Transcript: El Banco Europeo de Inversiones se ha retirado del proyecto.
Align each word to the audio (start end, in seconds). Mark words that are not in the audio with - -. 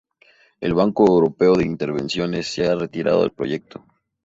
El 0.61 0.73
Banco 0.73 1.05
Europeo 1.05 1.53
de 1.53 1.63
Inversiones 1.63 2.47
se 2.47 2.65
ha 2.65 2.73
retirado 2.73 3.21
del 3.21 3.33
proyecto. 3.33 3.85